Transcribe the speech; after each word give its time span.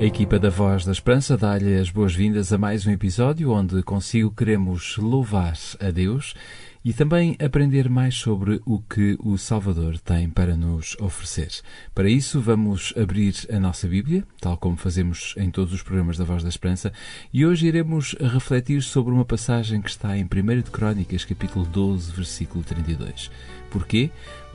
A 0.00 0.04
equipa 0.04 0.38
da 0.38 0.48
Voz 0.48 0.86
da 0.86 0.92
Esperança 0.92 1.36
dá-lhe 1.36 1.76
as 1.76 1.90
boas-vindas 1.90 2.54
a 2.54 2.56
mais 2.56 2.86
um 2.86 2.90
episódio 2.90 3.50
onde 3.50 3.82
consigo 3.82 4.30
queremos 4.30 4.96
louvar 4.96 5.52
a 5.78 5.90
Deus 5.90 6.34
e 6.82 6.94
também 6.94 7.36
aprender 7.38 7.86
mais 7.90 8.14
sobre 8.14 8.62
o 8.64 8.80
que 8.80 9.18
o 9.20 9.36
Salvador 9.36 9.98
tem 9.98 10.30
para 10.30 10.56
nos 10.56 10.96
oferecer. 10.98 11.50
Para 11.94 12.08
isso, 12.08 12.40
vamos 12.40 12.94
abrir 12.96 13.34
a 13.52 13.60
nossa 13.60 13.86
Bíblia, 13.86 14.24
tal 14.40 14.56
como 14.56 14.74
fazemos 14.74 15.34
em 15.36 15.50
todos 15.50 15.74
os 15.74 15.82
programas 15.82 16.16
da 16.16 16.24
Voz 16.24 16.42
da 16.42 16.48
Esperança, 16.48 16.90
e 17.30 17.44
hoje 17.44 17.66
iremos 17.66 18.16
refletir 18.18 18.80
sobre 18.82 19.12
uma 19.12 19.26
passagem 19.26 19.82
que 19.82 19.90
está 19.90 20.16
em 20.16 20.24
1 20.24 20.62
de 20.62 20.70
Crónicas, 20.70 21.26
capítulo 21.26 21.66
12, 21.66 22.12
versículo 22.12 22.64
32. 22.64 23.30
Porquê? 23.70 24.10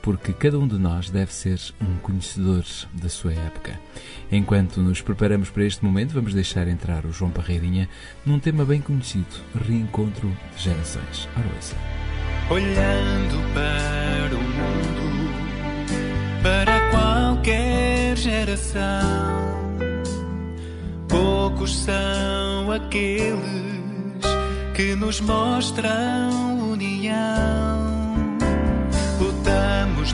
Porque 0.06 0.32
cada 0.34 0.60
um 0.60 0.68
de 0.68 0.78
nós 0.78 1.10
deve 1.10 1.34
ser 1.34 1.60
um 1.82 1.98
conhecedor 1.98 2.64
da 2.94 3.10
sua 3.10 3.34
época. 3.34 3.80
Enquanto 4.32 4.80
nos 4.80 5.02
preparamos 5.02 5.50
para 5.50 5.66
este 5.66 5.84
momento, 5.84 6.14
vamos 6.14 6.32
deixar 6.32 6.68
entrar 6.68 7.08
o 7.08 7.12
João 7.12 7.32
Parreirinha 7.32 7.90
num 8.24 8.38
tema 8.38 8.64
bem 8.64 8.80
conhecido: 8.80 9.26
Reencontro 9.68 10.32
de 10.56 10.64
Gerações. 10.64 11.28
Ora. 11.36 11.50
Olhando 12.52 13.54
para 13.56 14.36
o 14.36 14.44
mundo, 14.44 15.24
para 16.44 16.92
qualquer 16.92 18.16
geração, 18.16 18.84
poucos 21.08 21.76
são 21.80 22.72
aqueles 22.72 23.40
que 24.76 24.96
nos 24.96 25.20
mostram 25.20 26.70
união 26.74 27.85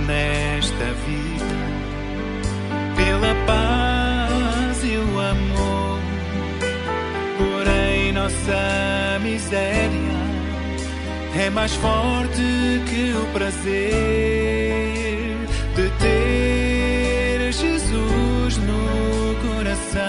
nesta 0.07 0.85
vida 1.05 1.71
pela 2.95 3.33
paz 3.45 4.83
e 4.83 4.97
o 4.97 5.19
amor. 5.19 5.99
Porém, 7.38 8.11
nossa 8.13 9.19
miséria 9.22 10.22
é 11.35 11.49
mais 11.49 11.73
forte 11.73 12.41
que 12.89 13.13
o 13.13 13.25
prazer 13.33 13.72
de 15.75 15.89
ter 15.99 17.52
Jesus 17.52 18.57
no 18.57 19.35
coração. 19.47 20.02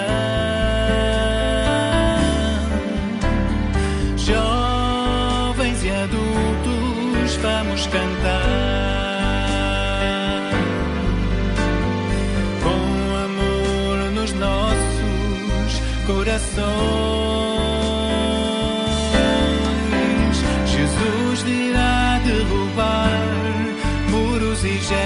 Jovens 4.17 5.85
e 5.85 5.91
adultos, 5.91 7.37
vamos 7.37 7.87
cantar. 7.87 8.62
Corações. 16.43 16.67
Jesus 20.67 21.43
virá 21.43 22.21
derrubar 22.25 23.11
muros 24.11 24.64
e 24.64 24.79
gerações. 24.79 25.03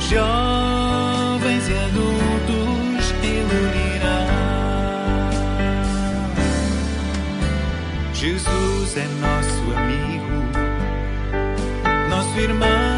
Jovens 0.00 1.68
e 1.68 1.74
adultos 1.74 3.14
ele 3.22 3.92
Jesus 8.14 8.96
é 8.96 9.06
nosso 9.20 9.76
amigo, 9.76 10.30
nosso 12.08 12.38
irmão 12.38 12.91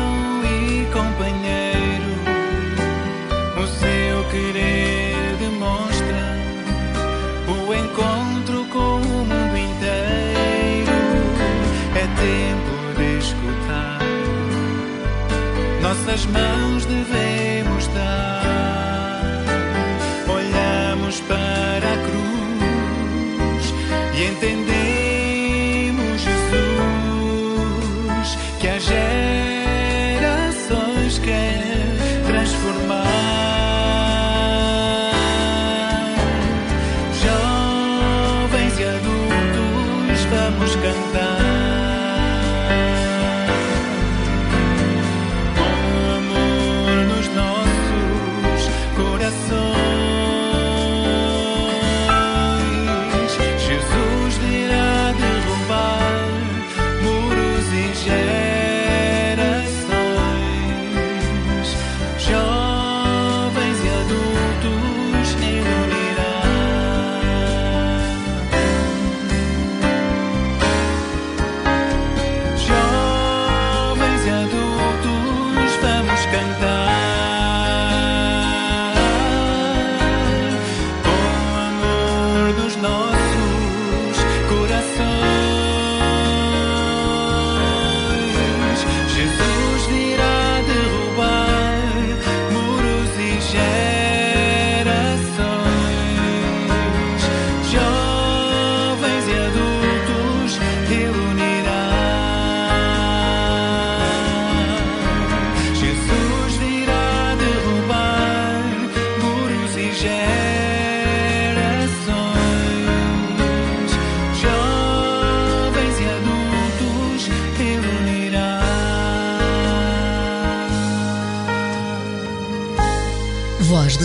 Nossas 16.14 16.26
mãos 16.26 16.84
devemos 16.86 17.08
dar. 17.08 17.53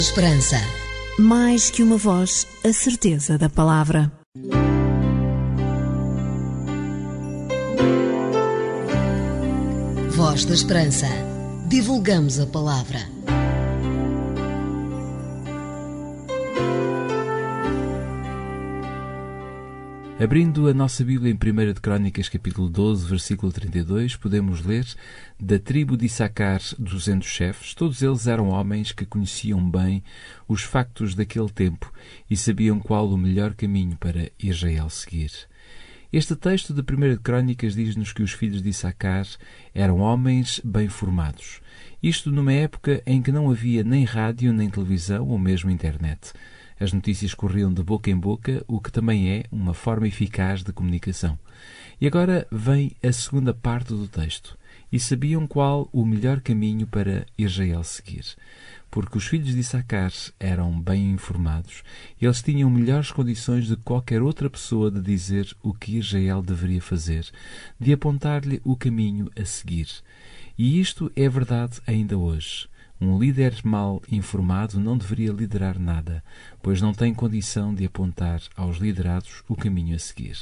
Esperança. 0.10 0.58
Mais 1.20 1.70
que 1.70 1.84
uma 1.84 1.96
voz, 1.96 2.48
a 2.66 2.74
certeza 2.74 3.38
da 3.38 3.48
palavra. 3.48 4.12
Voz 10.10 10.46
da 10.46 10.56
Esperança. 10.56 11.06
Divulgamos 11.68 12.40
a 12.40 12.48
palavra. 12.48 13.19
Abrindo 20.22 20.68
a 20.68 20.74
nossa 20.74 21.02
Bíblia 21.02 21.32
em 21.32 21.34
1 21.34 21.74
de 21.74 21.80
Crónicas, 21.80 22.28
capítulo 22.28 22.68
12, 22.70 23.08
versículo 23.08 23.54
32, 23.54 24.18
podemos 24.18 24.66
ler 24.66 24.86
da 25.40 25.58
tribo 25.58 25.96
de 25.96 26.08
Issacar, 26.08 26.60
duzentos 26.78 27.30
chefes, 27.30 27.74
todos 27.74 28.02
eles 28.02 28.28
eram 28.28 28.50
homens 28.50 28.92
que 28.92 29.06
conheciam 29.06 29.72
bem 29.72 30.04
os 30.46 30.62
factos 30.62 31.16
daquele 31.16 31.48
tempo 31.48 31.90
e 32.30 32.36
sabiam 32.36 32.82
qual 32.82 33.08
o 33.08 33.18
melhor 33.18 33.54
caminho 33.54 33.96
para 33.96 34.30
Israel 34.38 34.90
seguir. 34.90 35.32
Este 36.12 36.36
texto 36.36 36.74
de 36.74 36.82
1 36.82 37.12
de 37.12 37.20
Crónicas 37.20 37.74
diz-nos 37.74 38.12
que 38.12 38.22
os 38.22 38.34
filhos 38.34 38.62
de 38.62 38.68
Issacar 38.72 39.26
eram 39.74 40.00
homens 40.00 40.60
bem 40.66 40.90
formados. 40.90 41.62
Isto 42.04 42.30
numa 42.30 42.52
época 42.52 43.02
em 43.06 43.22
que 43.22 43.32
não 43.32 43.50
havia 43.50 43.86
nem 43.86 44.04
rádio, 44.04 44.52
nem 44.52 44.70
televisão 44.70 45.26
ou 45.30 45.40
mesmo 45.40 45.72
internet. 45.72 46.34
As 46.80 46.94
notícias 46.94 47.34
corriam 47.34 47.74
de 47.74 47.84
boca 47.84 48.10
em 48.10 48.16
boca, 48.16 48.64
o 48.68 48.80
que 48.80 48.92
também 48.92 49.30
é 49.30 49.44
uma 49.52 49.74
forma 49.74 50.08
eficaz 50.08 50.64
de 50.64 50.72
comunicação. 50.72 51.38
E 52.00 52.08
agora 52.08 52.48
vem 52.50 52.94
a 53.04 53.12
segunda 53.12 53.54
parte 53.54 53.90
do 53.90 54.08
texto. 54.08 54.58
e 54.92 55.00
sabiam 55.00 55.46
qual 55.46 55.88
o 55.92 56.06
melhor 56.06 56.42
caminho 56.42 56.88
para 56.88 57.26
Israel 57.38 57.84
seguir. 57.84 58.26
Porque 58.90 59.18
os 59.18 59.28
filhos 59.28 59.54
de 59.54 59.60
Issacar 59.60 60.12
eram 60.40 60.80
bem 60.82 61.12
informados, 61.12 61.84
eles 62.20 62.42
tinham 62.42 62.70
melhores 62.70 63.12
condições 63.12 63.68
de 63.68 63.78
qualquer 63.78 64.22
outra 64.22 64.50
pessoa 64.50 64.90
de 64.90 65.00
dizer 65.00 65.56
o 65.62 65.74
que 65.74 65.98
Israel 65.98 66.42
deveria 66.42 66.82
fazer, 66.82 67.28
de 67.80 67.94
apontar-lhe 67.94 68.60
o 68.64 68.76
caminho 68.76 69.30
a 69.40 69.46
seguir. 69.46 69.88
E 70.58 70.80
isto 70.80 71.12
é 71.16 71.30
verdade 71.30 71.80
ainda 71.86 72.18
hoje. 72.18 72.68
Um 73.02 73.18
líder 73.18 73.56
mal 73.64 74.02
informado 74.12 74.78
não 74.78 74.98
deveria 74.98 75.32
liderar 75.32 75.80
nada, 75.80 76.22
pois 76.62 76.82
não 76.82 76.94
tem 76.94 77.14
condição 77.14 77.74
de 77.74 77.86
apontar 77.86 78.42
aos 78.58 78.78
liderados 78.78 79.42
o 79.48 79.56
caminho 79.56 79.96
a 79.96 80.00
seguir. 80.00 80.38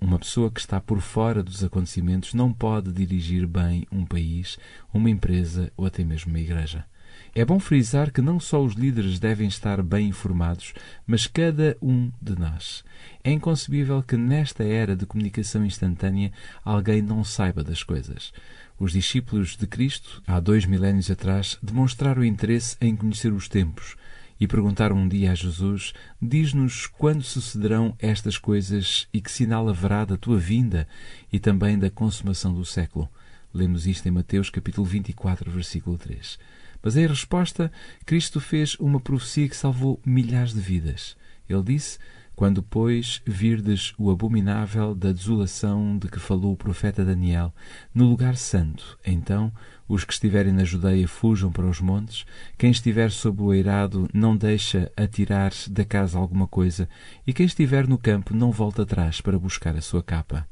Uma 0.00 0.18
pessoa 0.18 0.50
que 0.50 0.60
está 0.60 0.80
por 0.80 1.02
fora 1.02 1.42
dos 1.42 1.62
acontecimentos 1.62 2.32
não 2.32 2.54
pode 2.54 2.90
dirigir 2.90 3.46
bem 3.46 3.86
um 3.92 4.06
país, 4.06 4.58
uma 4.94 5.10
empresa 5.10 5.70
ou 5.76 5.84
até 5.84 6.02
mesmo 6.02 6.30
uma 6.30 6.40
igreja. 6.40 6.86
É 7.34 7.44
bom 7.44 7.60
frisar 7.60 8.10
que 8.10 8.22
não 8.22 8.40
só 8.40 8.64
os 8.64 8.72
líderes 8.72 9.18
devem 9.18 9.46
estar 9.46 9.82
bem 9.82 10.08
informados, 10.08 10.72
mas 11.06 11.26
cada 11.26 11.76
um 11.82 12.10
de 12.20 12.36
nós. 12.36 12.82
É 13.22 13.30
inconcebível 13.30 14.02
que 14.02 14.16
nesta 14.16 14.64
era 14.64 14.96
de 14.96 15.04
comunicação 15.06 15.64
instantânea 15.64 16.32
alguém 16.64 17.02
não 17.02 17.22
saiba 17.22 17.62
das 17.62 17.82
coisas. 17.82 18.32
Os 18.80 18.92
discípulos 18.92 19.58
de 19.58 19.66
Cristo, 19.66 20.22
há 20.26 20.40
dois 20.40 20.64
milénios 20.64 21.10
atrás, 21.10 21.58
demonstraram 21.62 22.24
interesse 22.24 22.78
em 22.80 22.96
conhecer 22.96 23.30
os 23.30 23.46
tempos 23.46 23.94
e 24.40 24.46
perguntaram 24.46 24.96
um 24.96 25.06
dia 25.06 25.32
a 25.32 25.34
Jesus: 25.34 25.92
Diz-nos 26.20 26.86
quando 26.86 27.22
sucederão 27.22 27.94
estas 27.98 28.38
coisas 28.38 29.06
e 29.12 29.20
que 29.20 29.30
sinal 29.30 29.68
haverá 29.68 30.06
da 30.06 30.16
tua 30.16 30.38
vinda 30.38 30.88
e 31.30 31.38
também 31.38 31.78
da 31.78 31.90
consumação 31.90 32.54
do 32.54 32.64
século. 32.64 33.06
Lemos 33.52 33.86
isto 33.86 34.08
em 34.08 34.12
Mateus 34.12 34.48
capítulo 34.48 34.86
24, 34.86 35.50
versículo 35.50 35.98
3. 35.98 36.38
Mas 36.82 36.96
em 36.96 37.06
resposta, 37.06 37.70
Cristo 38.06 38.40
fez 38.40 38.76
uma 38.76 38.98
profecia 38.98 39.46
que 39.46 39.56
salvou 39.56 40.00
milhares 40.06 40.54
de 40.54 40.60
vidas. 40.60 41.18
Ele 41.46 41.62
disse: 41.64 41.98
quando, 42.40 42.62
pois, 42.62 43.20
virdes 43.26 43.92
o 43.98 44.10
abominável 44.10 44.94
da 44.94 45.12
desolação 45.12 45.98
de 45.98 46.08
que 46.08 46.18
falou 46.18 46.54
o 46.54 46.56
profeta 46.56 47.04
Daniel, 47.04 47.54
no 47.94 48.06
lugar 48.06 48.34
santo, 48.34 48.98
então 49.04 49.52
os 49.86 50.04
que 50.04 50.14
estiverem 50.14 50.50
na 50.50 50.64
Judeia 50.64 51.06
fujam 51.06 51.52
para 51.52 51.66
os 51.66 51.82
montes, 51.82 52.24
quem 52.56 52.70
estiver 52.70 53.10
sob 53.10 53.42
o 53.42 53.52
eirado 53.52 54.08
não 54.14 54.34
deixa 54.34 54.90
atirar 54.96 55.52
da 55.68 55.84
casa 55.84 56.18
alguma 56.18 56.46
coisa, 56.46 56.88
e 57.26 57.34
quem 57.34 57.44
estiver 57.44 57.86
no 57.86 57.98
campo 57.98 58.34
não 58.34 58.50
volta 58.50 58.84
atrás 58.84 59.20
para 59.20 59.38
buscar 59.38 59.76
a 59.76 59.82
sua 59.82 60.02
capa. 60.02 60.48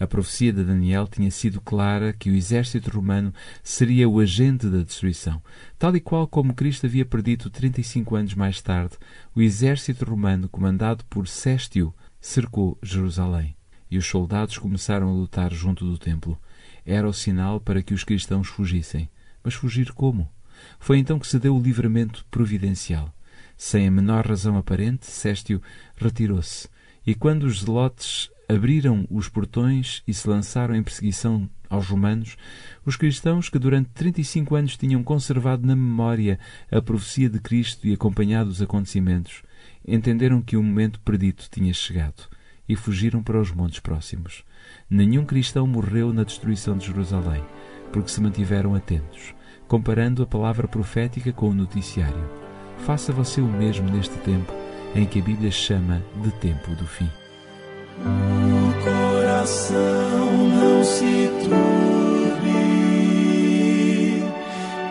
A 0.00 0.06
profecia 0.06 0.52
de 0.52 0.62
Daniel 0.62 1.08
tinha 1.08 1.30
sido 1.30 1.60
clara 1.60 2.12
que 2.12 2.30
o 2.30 2.34
exército 2.34 2.90
romano 2.90 3.34
seria 3.62 4.08
o 4.08 4.20
agente 4.20 4.68
da 4.68 4.78
destruição, 4.78 5.42
tal 5.78 5.96
e 5.96 6.00
qual 6.00 6.28
como 6.28 6.54
Cristo 6.54 6.86
havia 6.86 7.04
predito 7.04 7.50
35 7.50 8.14
anos 8.14 8.34
mais 8.34 8.62
tarde. 8.62 8.96
O 9.34 9.42
exército 9.42 10.04
romano, 10.04 10.48
comandado 10.48 11.04
por 11.06 11.26
Séstio, 11.26 11.92
cercou 12.20 12.78
Jerusalém, 12.82 13.56
e 13.90 13.98
os 13.98 14.06
soldados 14.06 14.56
começaram 14.58 15.08
a 15.08 15.12
lutar 15.12 15.52
junto 15.52 15.84
do 15.84 15.98
templo. 15.98 16.38
Era 16.86 17.08
o 17.08 17.12
sinal 17.12 17.60
para 17.60 17.82
que 17.82 17.92
os 17.92 18.04
cristãos 18.04 18.48
fugissem. 18.48 19.10
Mas 19.42 19.54
fugir 19.54 19.92
como? 19.92 20.30
Foi 20.78 20.98
então 20.98 21.18
que 21.18 21.26
se 21.26 21.38
deu 21.38 21.56
o 21.56 21.62
livramento 21.62 22.24
providencial. 22.30 23.12
Sem 23.56 23.88
a 23.88 23.90
menor 23.90 24.26
razão 24.26 24.56
aparente, 24.56 25.06
Séstio 25.06 25.60
retirou-se, 25.96 26.68
e 27.04 27.14
quando 27.14 27.44
os 27.44 27.60
zelotes 27.60 28.30
abriram 28.48 29.06
os 29.10 29.28
portões 29.28 30.02
e 30.08 30.14
se 30.14 30.28
lançaram 30.28 30.74
em 30.74 30.82
perseguição 30.82 31.48
aos 31.68 31.86
romanos, 31.86 32.36
os 32.84 32.96
cristãos 32.96 33.50
que 33.50 33.58
durante 33.58 33.90
35 33.90 34.54
anos 34.54 34.76
tinham 34.76 35.02
conservado 35.02 35.66
na 35.66 35.76
memória 35.76 36.38
a 36.70 36.80
profecia 36.80 37.28
de 37.28 37.38
Cristo 37.38 37.86
e 37.86 37.92
acompanhado 37.92 38.48
os 38.48 38.62
acontecimentos, 38.62 39.42
entenderam 39.86 40.40
que 40.40 40.56
o 40.56 40.62
momento 40.62 40.98
predito 41.00 41.48
tinha 41.50 41.72
chegado 41.74 42.24
e 42.66 42.74
fugiram 42.74 43.22
para 43.22 43.40
os 43.40 43.50
montes 43.50 43.80
próximos. 43.80 44.44
Nenhum 44.88 45.24
cristão 45.24 45.66
morreu 45.66 46.12
na 46.12 46.24
destruição 46.24 46.76
de 46.76 46.86
Jerusalém, 46.86 47.44
porque 47.92 48.10
se 48.10 48.20
mantiveram 48.20 48.74
atentos, 48.74 49.34
comparando 49.66 50.22
a 50.22 50.26
palavra 50.26 50.66
profética 50.66 51.32
com 51.32 51.50
o 51.50 51.54
noticiário. 51.54 52.30
Faça 52.78 53.12
você 53.12 53.40
o 53.40 53.46
mesmo 53.46 53.90
neste 53.90 54.16
tempo 54.18 54.52
em 54.94 55.04
que 55.04 55.20
a 55.20 55.22
Bíblia 55.22 55.50
chama 55.50 56.02
de 56.22 56.30
tempo 56.32 56.74
do 56.74 56.86
fim. 56.86 57.08
O 58.04 58.72
coração 58.84 60.48
não 60.48 60.84
se 60.84 61.30
turbe, 61.42 62.62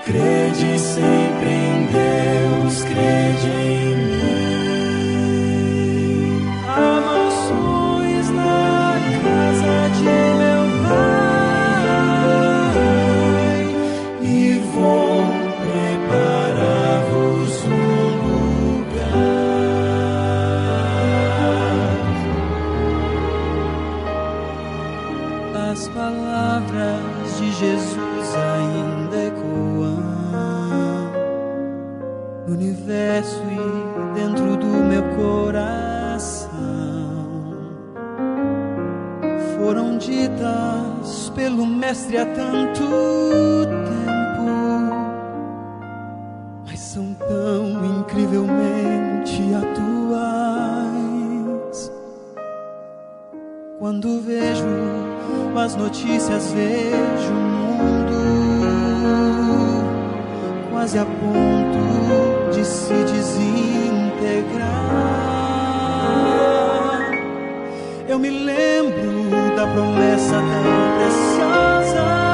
crede 0.06 0.80
sempre 0.80 1.50
em 1.50 1.88
Deus, 1.92 2.83
crede 2.83 3.48
em 3.48 3.95
mim. 3.95 4.06
Jesus 27.59 28.36
ainda 28.36 29.18
ecoam 29.18 29.98
no 32.45 32.54
universo 32.54 33.42
e 33.49 34.14
dentro 34.14 34.56
do 34.57 34.68
meu 34.68 35.02
coração. 35.16 36.52
Foram 39.57 39.97
ditas 39.97 41.31
pelo 41.35 41.66
Mestre 41.66 42.19
há 42.19 42.28
tanto 42.28 42.83
tempo, 43.87 44.45
mas 46.68 46.80
são 46.80 47.16
tão 47.16 47.83
incrivelmente 47.83 49.42
atuais. 49.56 50.71
Quando 53.80 54.21
vejo 54.21 54.96
as 55.59 55.76
notícias, 55.76 56.52
vejo 56.52 57.31
o 57.31 57.35
mundo 57.35 58.14
quase 60.71 60.99
a 60.99 61.06
ponto 61.06 62.52
de 62.52 62.64
se 62.64 62.94
desintegrar. 62.94 63.47
Eu 68.07 68.19
me 68.19 68.30
lembro 68.30 69.56
da 69.56 69.68
promessa 69.68 70.35
tão 70.35 70.87
preciosa 70.97 72.27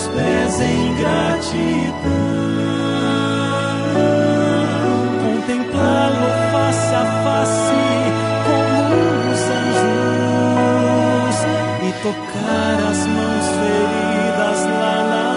seus 0.00 0.08
pés 0.08 0.60
em 0.60 0.94
gratidão. 0.94 1.90
Contemplá-lo 5.22 6.28
face 6.52 6.94
a 6.94 7.04
face 7.24 7.82
como 8.46 8.94
os 9.30 9.42
anjos 9.60 11.38
e 11.82 11.88
tocar 12.02 12.76
as 12.90 13.00
mãos 13.06 13.46
feridas 13.60 14.60
lá 14.80 14.98
na 15.12 15.28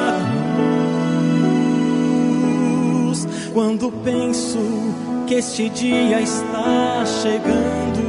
cruz. 3.10 3.20
Quando 3.54 3.86
penso 4.04 4.62
que 5.28 5.36
este 5.36 5.70
dia 5.70 6.22
está 6.22 7.06
chegando, 7.06 8.04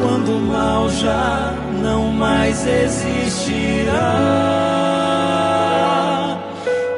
quando 0.00 0.36
o 0.36 0.40
mal 0.40 0.88
já 0.90 1.65
não 1.82 2.12
mais 2.12 2.66
existirá, 2.66 3.96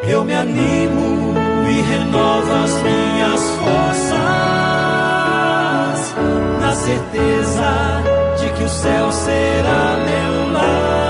eu 0.09 0.25
me 0.25 0.35
animo 0.35 1.35
e 1.69 1.81
renovo 1.83 2.53
as 2.65 2.83
minhas 2.83 3.41
forças, 3.57 4.19
na 6.61 6.73
certeza 6.73 8.03
de 8.39 8.49
que 8.53 8.65
o 8.65 8.69
céu 8.69 9.13
será 9.13 9.97
meu 10.07 10.53
lar. 10.53 11.08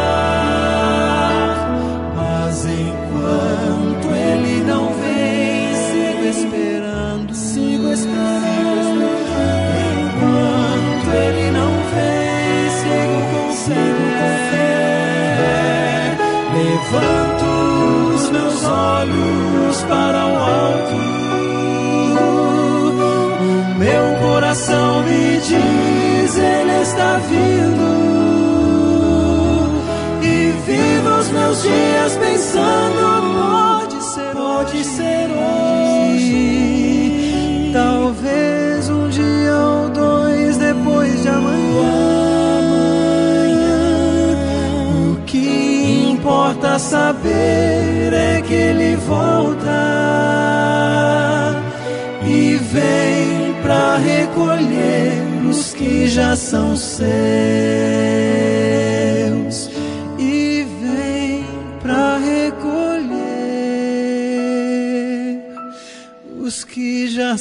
Os 31.58 31.62
dias 31.62 32.16
pensando, 32.16 33.02
pode 33.50 34.02
ser, 34.04 34.32
pode 34.32 34.84
ser 34.84 35.28
hoje. 36.10 36.50
Talvez 37.72 38.88
um 38.88 39.08
dia 39.08 39.56
ou 39.56 39.88
dois 39.88 40.56
depois 40.56 41.22
de 41.22 41.28
amanhã. 41.28 41.58
O 45.10 45.16
que 45.26 46.10
importa 46.12 46.78
saber 46.78 48.12
é 48.12 48.40
que 48.46 48.54
ele 48.54 48.94
volta 48.96 49.66
e 52.24 52.54
vem 52.54 53.54
pra 53.62 53.96
recolher 53.96 55.24
os 55.48 55.74
que 55.74 56.06
já 56.06 56.36
são 56.36 56.76
seus. 56.76 58.07
É 67.30 67.34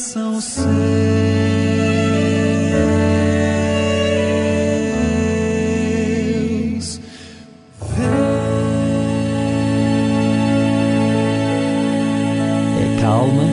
calma, 13.01 13.43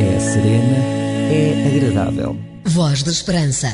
é 0.00 0.20
serena, 0.20 0.76
é 1.32 1.66
agradável. 1.66 2.38
Voz 2.66 3.02
da 3.02 3.10
Esperança. 3.10 3.66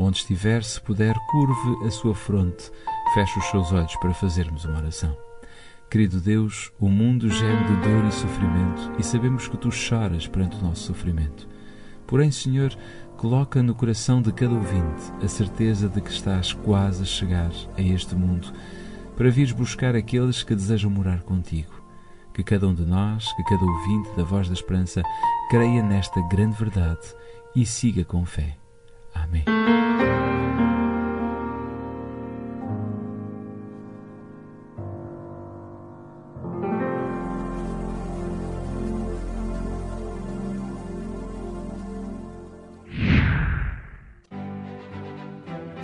Onde 0.00 0.18
estiver, 0.18 0.64
se 0.64 0.80
puder, 0.80 1.14
curve 1.30 1.86
a 1.86 1.90
sua 1.92 2.14
fronte, 2.14 2.72
feche 3.14 3.38
os 3.38 3.44
seus 3.46 3.70
olhos 3.70 3.94
para 3.98 4.12
fazermos 4.12 4.64
uma 4.64 4.78
oração. 4.78 5.25
Querido 5.88 6.20
Deus, 6.20 6.72
o 6.80 6.88
mundo 6.88 7.30
geme 7.30 7.64
de 7.64 7.76
dor 7.76 8.04
e 8.08 8.12
sofrimento 8.12 8.92
e 8.98 9.04
sabemos 9.04 9.46
que 9.46 9.56
tu 9.56 9.70
choras 9.70 10.26
perante 10.26 10.56
o 10.56 10.62
nosso 10.62 10.82
sofrimento. 10.82 11.48
Porém, 12.06 12.30
Senhor, 12.30 12.76
coloca 13.16 13.62
no 13.62 13.74
coração 13.74 14.20
de 14.20 14.32
cada 14.32 14.52
ouvinte 14.52 15.12
a 15.22 15.28
certeza 15.28 15.88
de 15.88 16.00
que 16.00 16.10
estás 16.10 16.52
quase 16.52 17.02
a 17.02 17.06
chegar 17.06 17.52
a 17.78 17.80
este 17.80 18.16
mundo 18.16 18.52
para 19.16 19.30
vires 19.30 19.52
buscar 19.52 19.94
aqueles 19.94 20.42
que 20.42 20.56
desejam 20.56 20.90
morar 20.90 21.22
contigo. 21.22 21.72
Que 22.34 22.42
cada 22.42 22.66
um 22.66 22.74
de 22.74 22.84
nós, 22.84 23.32
que 23.34 23.44
cada 23.44 23.64
ouvinte 23.64 24.10
da 24.16 24.24
Voz 24.24 24.48
da 24.48 24.54
Esperança, 24.54 25.02
creia 25.48 25.82
nesta 25.82 26.20
grande 26.28 26.56
verdade 26.56 27.14
e 27.54 27.64
siga 27.64 28.04
com 28.04 28.26
fé. 28.26 28.58
Amém. 29.14 29.44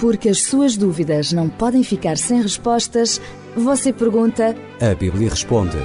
Porque 0.03 0.31
as 0.31 0.43
suas 0.43 0.77
dúvidas 0.77 1.33
não 1.33 1.49
podem 1.49 1.85
ficar 1.85 2.19
sem 2.19 2.43
respostas, 2.43 3.21
você 3.55 3.93
pergunta 3.93 4.53
A 4.81 4.93
Bíblia 4.97 5.31
responde. 5.31 5.77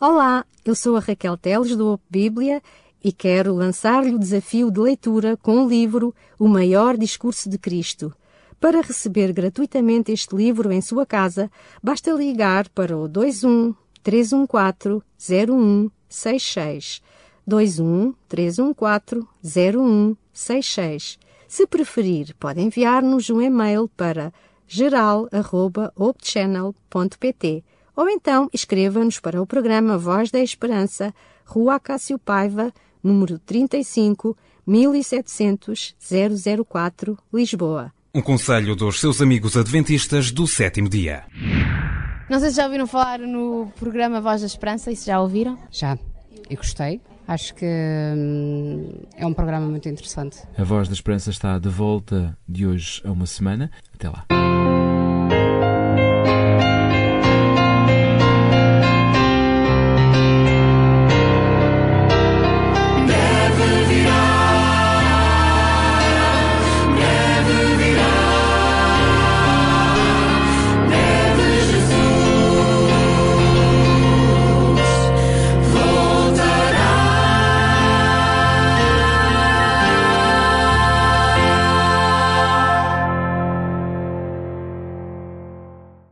Olá, 0.00 0.42
eu 0.64 0.74
sou 0.74 0.96
a 0.96 1.00
Raquel 1.00 1.36
Teles 1.36 1.76
do 1.76 1.92
Op 1.92 2.02
Bíblia 2.08 2.62
e 3.04 3.12
quero 3.12 3.54
lançar-lhe 3.54 4.14
o 4.14 4.18
desafio 4.18 4.70
de 4.70 4.80
leitura 4.80 5.36
com 5.36 5.62
o 5.62 5.68
livro 5.68 6.14
O 6.38 6.48
Maior 6.48 6.96
Discurso 6.96 7.50
de 7.50 7.58
Cristo. 7.58 8.10
Para 8.58 8.80
receber 8.80 9.30
gratuitamente 9.34 10.10
este 10.10 10.34
livro 10.34 10.72
em 10.72 10.80
sua 10.80 11.04
casa, 11.04 11.50
basta 11.82 12.10
ligar 12.12 12.66
para 12.70 12.96
o 12.96 13.06
21 13.06 13.74
314 14.02 15.02
0166. 15.18 17.02
21 17.46 18.14
314 18.26 19.26
0166. 19.42 21.25
Se 21.48 21.66
preferir, 21.66 22.34
pode 22.38 22.60
enviar-nos 22.60 23.30
um 23.30 23.40
e-mail 23.40 23.88
para 23.96 24.30
geral.opchannel.pt 24.66 27.64
ou 27.94 28.10
então 28.10 28.50
escreva-nos 28.52 29.20
para 29.20 29.40
o 29.40 29.46
programa 29.46 29.96
Voz 29.96 30.30
da 30.30 30.40
Esperança, 30.40 31.14
Rua 31.44 31.80
Cássio 31.80 32.18
Paiva, 32.18 32.70
número 33.02 33.38
35, 33.38 34.36
1700 34.66 35.96
004, 36.68 37.18
Lisboa. 37.32 37.92
Um 38.14 38.20
conselho 38.20 38.74
dos 38.74 39.00
seus 39.00 39.22
amigos 39.22 39.56
adventistas 39.56 40.30
do 40.30 40.46
sétimo 40.46 40.88
dia. 40.88 41.24
Não 42.28 42.40
sei 42.40 42.50
se 42.50 42.56
já 42.56 42.64
ouviram 42.64 42.86
falar 42.86 43.20
no 43.20 43.72
programa 43.78 44.20
Voz 44.20 44.40
da 44.40 44.46
Esperança, 44.46 44.90
e 44.90 44.96
se 44.96 45.06
já 45.06 45.20
ouviram? 45.20 45.56
Já, 45.70 45.96
e 46.50 46.56
gostei. 46.56 47.00
Acho 47.28 47.54
que 47.54 47.66
hum, 47.66 49.02
é 49.16 49.26
um 49.26 49.32
programa 49.32 49.66
muito 49.66 49.88
interessante. 49.88 50.38
A 50.56 50.62
Voz 50.62 50.88
da 50.88 50.94
Esperança 50.94 51.30
está 51.30 51.58
de 51.58 51.68
volta 51.68 52.36
de 52.48 52.66
hoje 52.66 53.02
a 53.04 53.10
uma 53.10 53.26
semana. 53.26 53.70
Até 53.94 54.08
lá. 54.08 54.24